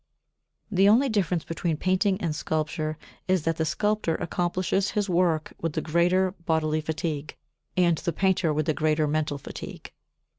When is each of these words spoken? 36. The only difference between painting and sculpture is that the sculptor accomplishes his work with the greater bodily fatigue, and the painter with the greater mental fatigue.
36. 0.71 0.77
The 0.77 0.89
only 0.89 1.09
difference 1.09 1.43
between 1.43 1.77
painting 1.77 2.19
and 2.19 2.33
sculpture 2.35 2.97
is 3.27 3.43
that 3.43 3.57
the 3.57 3.65
sculptor 3.65 4.15
accomplishes 4.15 4.89
his 4.89 5.07
work 5.07 5.53
with 5.61 5.73
the 5.73 5.81
greater 5.81 6.31
bodily 6.31 6.81
fatigue, 6.81 7.35
and 7.77 7.99
the 7.99 8.11
painter 8.11 8.51
with 8.51 8.65
the 8.65 8.73
greater 8.73 9.05
mental 9.05 9.37
fatigue. 9.37 9.93